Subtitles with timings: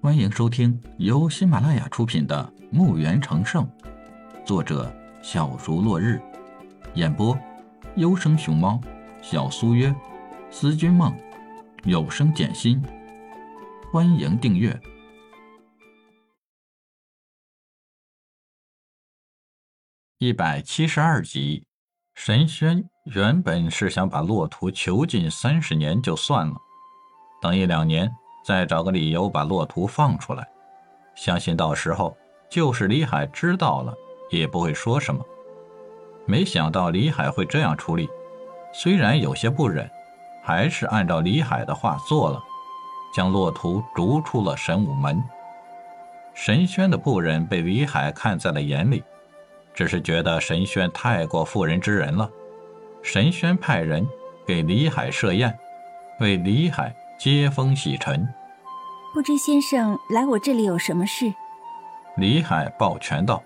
[0.00, 3.66] 欢迎收听由喜马拉雅出品的《墓园成圣》，
[4.46, 4.94] 作者
[5.24, 6.22] 小竹落日，
[6.94, 7.36] 演播
[7.96, 8.80] 优生熊猫、
[9.20, 9.92] 小苏约、
[10.52, 11.12] 思君梦、
[11.82, 12.80] 有声简心。
[13.92, 14.80] 欢迎订阅
[20.18, 21.64] 一百七十二集。
[22.14, 26.54] 神轩原本是想把骆驼囚禁三十年就算了，
[27.42, 28.08] 等一两年
[28.48, 30.48] 再找个理由把骆驼放出来，
[31.14, 32.16] 相信到时候
[32.48, 33.92] 就是李海知道了
[34.30, 35.22] 也不会说什么。
[36.24, 38.08] 没想到李海会这样处理，
[38.72, 39.86] 虽然有些不忍，
[40.42, 42.42] 还是按照李海的话做了，
[43.14, 45.22] 将骆驼逐出了神武门。
[46.32, 49.04] 神轩的不忍被李海看在了眼里。
[49.74, 52.30] 只是觉得神轩太过妇人之仁了，
[53.02, 54.08] 神轩派人
[54.46, 55.54] 给李海设宴，
[56.18, 58.26] 为李海接风洗尘。
[59.12, 61.32] 不知先生来我这里有什么事？
[62.16, 63.42] 李海抱拳道：“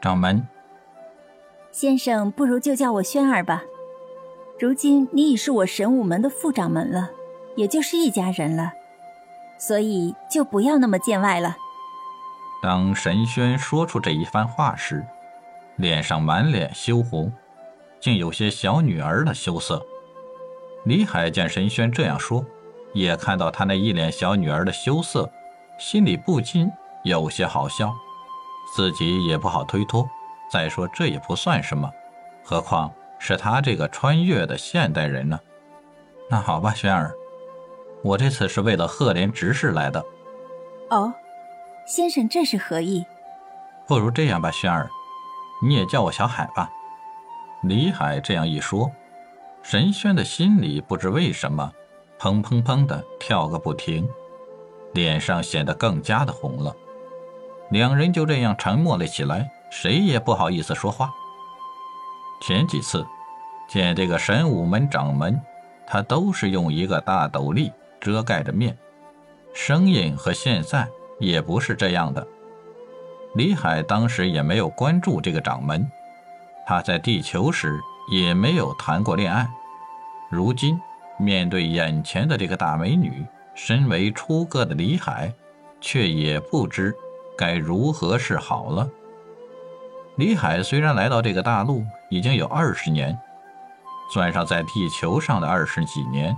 [0.00, 0.46] 掌门，
[1.70, 3.62] 先生不如就叫我轩儿吧。
[4.58, 7.10] 如今你已是我神武门的副掌门了，
[7.56, 8.72] 也就是一家人了，
[9.58, 11.56] 所以就不要那么见外了。”
[12.62, 15.04] 当神轩说出这一番话时，
[15.76, 17.32] 脸上满脸羞红，
[18.00, 19.84] 竟有些小女儿的羞涩。
[20.84, 22.44] 李海见神轩这样说，
[22.92, 25.30] 也看到他那一脸小女儿的羞涩，
[25.78, 26.70] 心里不禁
[27.04, 27.92] 有些好笑。
[28.74, 30.08] 自己也不好推脱，
[30.50, 31.90] 再说这也不算什么，
[32.44, 35.38] 何况是他这个穿越的现代人呢？
[36.28, 37.12] 那好吧，轩儿，
[38.04, 40.04] 我这次是为了赫连执事来的。
[40.90, 41.12] 哦，
[41.84, 43.04] 先生这是何意？
[43.88, 44.88] 不如这样吧，轩儿。
[45.62, 46.70] 你也叫我小海吧。
[47.62, 48.90] 李海这样一说，
[49.62, 51.72] 神轩的心里不知为什么，
[52.20, 54.06] 砰砰砰的跳个不停，
[54.92, 56.76] 脸上显得更加的红了。
[57.70, 61.10] 两人就这样沉默了起来，谁也不好意思说话。
[62.42, 63.06] 前几次
[63.68, 65.40] 见这个神武门掌门，
[65.86, 68.76] 他都是用一个大斗笠遮盖着面，
[69.54, 70.86] 声音和现在
[71.18, 72.26] 也不是这样的。
[73.34, 75.90] 李海当时也没有关注这个掌门，
[76.66, 77.80] 他在地球时
[78.10, 79.48] 也没有谈过恋爱。
[80.28, 80.78] 如今
[81.20, 85.32] 面对眼前的这个大美女，身为出阁的李海，
[85.80, 86.94] 却也不知
[87.36, 88.88] 该如何是好了。
[90.16, 93.16] 李海虽然来到这个大陆已经有二十年，
[94.12, 96.34] 算上在地球上的二十几年，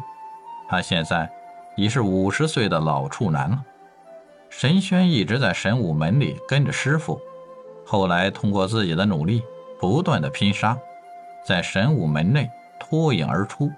[0.68, 1.30] 他现在
[1.76, 3.64] 已是五十岁的老处男了。
[4.50, 7.20] 神轩一直在神武门里跟着师傅，
[7.86, 9.42] 后来通过自己的努力，
[9.80, 10.76] 不断的拼杀，
[11.46, 13.70] 在神武门内脱颖而出，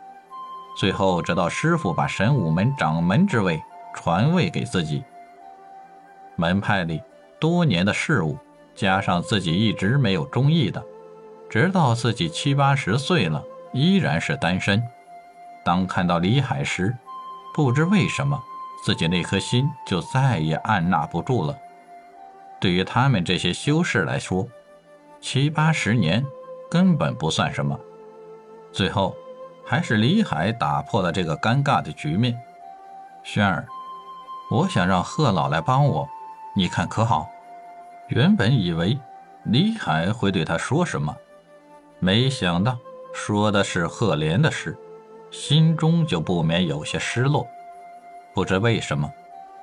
[0.77, 3.63] 最后直到师傅把神武门掌门之位
[3.95, 5.05] 传位给自己。
[6.37, 7.01] 门派里
[7.39, 8.37] 多年的事务，
[8.75, 10.83] 加上自己一直没有中意的，
[11.49, 13.43] 直到自己七八十岁了，
[13.73, 14.83] 依然是单身。
[15.65, 16.95] 当看到李海时，
[17.55, 18.41] 不知为什么。
[18.85, 21.57] 自己那颗心就再也按捺不住了。
[22.61, 24.47] 对于他们这些修士来说，
[25.23, 26.23] 七八十年
[26.71, 27.81] 根本不算什么。
[28.73, 29.17] 最后，
[29.67, 32.39] 还是李海打破了这个尴尬的局面。
[33.23, 33.67] 轩儿，
[34.51, 36.09] 我想让贺老来帮我，
[36.55, 37.29] 你看可好？
[38.09, 38.99] 原本以为
[39.45, 41.17] 李海会对他说什么，
[41.99, 42.77] 没想到
[43.15, 44.77] 说的是贺连的事，
[45.31, 47.47] 心中就不免有些失落。
[48.35, 49.11] 不知为什么，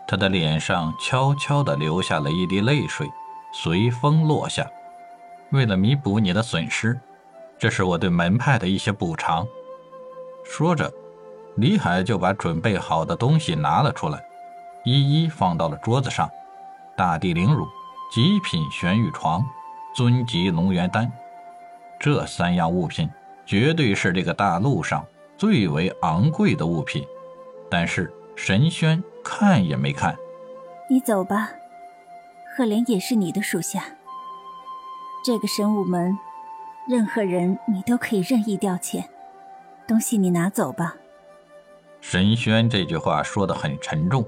[0.08, 3.08] 他的脸上悄悄地流下了一滴泪水，
[3.54, 4.66] 随风落下。
[5.52, 7.00] 为了弥补你的损失，
[7.60, 9.46] 这是我对门派的一些补偿。
[10.44, 10.92] 说着，
[11.56, 14.24] 李海就把准备好的东西拿了出来，
[14.84, 16.30] 一一放到了桌子上：
[16.96, 17.68] 大地灵乳、
[18.12, 19.46] 极品玄玉床、
[19.96, 21.12] 尊级龙元丹。
[22.00, 23.10] 这三样物品
[23.46, 25.06] 绝对是这个大陆上
[25.38, 27.06] 最为昂贵的物品，
[27.70, 28.12] 但是。
[28.34, 30.16] 神轩看也没看，
[30.90, 31.52] 你走吧。
[32.56, 33.84] 赫连也是你的属下。
[35.24, 36.18] 这个神武门，
[36.88, 39.04] 任何人你都可以任意调遣。
[39.88, 40.96] 东西你拿走吧。
[42.00, 44.26] 神轩这句话说的很沉重，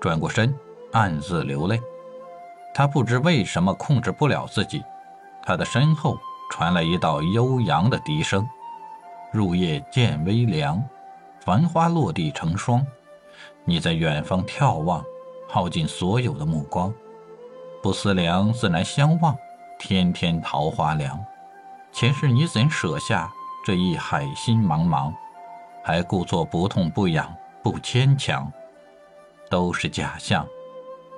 [0.00, 0.54] 转过身
[0.92, 1.80] 暗自流泪。
[2.74, 4.82] 他不知为什么控制不了自己。
[5.42, 6.18] 他的身后
[6.50, 8.48] 传来一道悠扬的笛声
[9.32, 10.82] ：“入夜渐微凉，
[11.40, 12.84] 繁花落地成霜。”
[13.64, 15.04] 你在远方眺望，
[15.48, 16.92] 耗尽所有的目光，
[17.82, 19.36] 不思量，自然相望。
[19.78, 21.22] 天天桃花凉，
[21.92, 23.30] 前世你怎舍下
[23.66, 25.12] 这一海心茫茫？
[25.82, 27.34] 还故作不痛不痒
[27.64, 28.48] 不牵强，
[29.50, 30.46] 都是假象，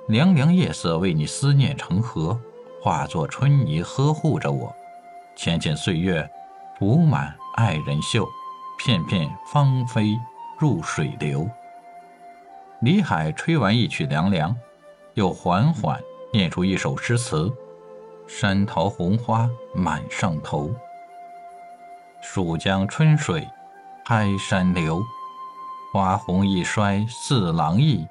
[0.07, 2.41] 凉凉夜色为你思念成河，
[2.81, 4.75] 化作春泥呵护着我。
[5.35, 6.27] 浅浅岁月，
[6.79, 8.27] 补满爱人袖，
[8.79, 10.17] 片片芳菲
[10.57, 11.47] 入水流。
[12.81, 14.55] 李海吹完一曲凉凉，
[15.13, 16.01] 又缓缓
[16.33, 17.53] 念出一首诗词：
[18.25, 20.71] 山桃红花满上头，
[22.21, 23.47] 蜀江春水
[24.05, 25.03] 开山流。
[25.91, 28.07] 花红易衰似郎意，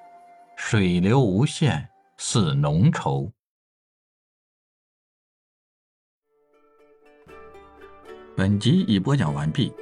[0.56, 3.30] 水流无限似浓愁。
[8.36, 9.72] 本集已播讲完毕，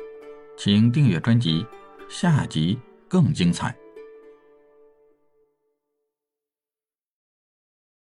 [0.58, 1.66] 请订阅专辑，
[2.10, 2.78] 下集
[3.08, 3.74] 更精彩。